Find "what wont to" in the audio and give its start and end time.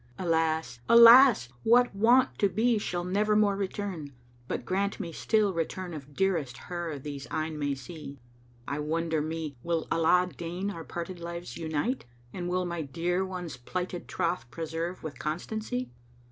1.61-2.49